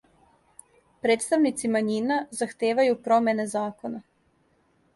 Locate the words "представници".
1.05-1.69